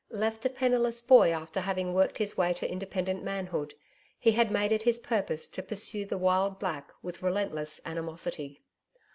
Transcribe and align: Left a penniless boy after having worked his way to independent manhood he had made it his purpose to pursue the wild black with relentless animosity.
Left 0.09 0.43
a 0.47 0.49
penniless 0.49 0.99
boy 0.99 1.29
after 1.31 1.59
having 1.61 1.93
worked 1.93 2.17
his 2.17 2.35
way 2.35 2.53
to 2.53 2.67
independent 2.67 3.21
manhood 3.23 3.75
he 4.19 4.31
had 4.31 4.49
made 4.49 4.71
it 4.71 4.81
his 4.81 4.97
purpose 4.97 5.47
to 5.49 5.61
pursue 5.61 6.07
the 6.07 6.17
wild 6.17 6.57
black 6.57 6.89
with 7.03 7.21
relentless 7.21 7.79
animosity. 7.85 8.63